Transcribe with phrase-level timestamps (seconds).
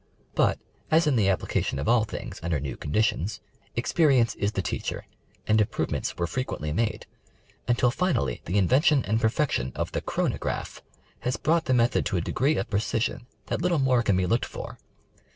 [0.33, 0.57] But
[0.89, 3.39] as in the application of all things under new conditions,
[3.75, 5.05] experience is the teacher,
[5.45, 7.05] and improvements were frequently made,
[7.67, 10.81] until finally the invention and perfection of the" chronograph"
[11.19, 14.43] has brought the method to a degree of precision that little more can be looked
[14.45, 14.79] for.